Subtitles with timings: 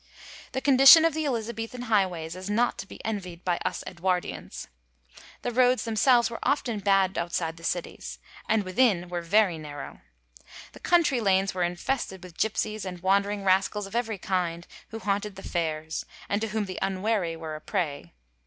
[0.53, 4.65] The condition of the Elizabethan highways is not to be envied by us Edwardians.
[5.43, 8.17] The roads themselves were often bad outside the cities,
[8.49, 10.01] and within were very narrow.
[10.71, 15.35] The country lanes were infested with gipsies and wandering rascals of every kind, who haunted
[15.35, 18.15] the fairs, and to whom the unwary were a prey.